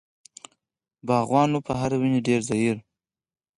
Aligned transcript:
باغبان 1.07 1.49
و 1.53 1.59
په 1.67 1.73
هرې 1.79 1.97
ونې 1.99 2.19
ډېر 2.27 2.41
زهیر. 2.49 2.77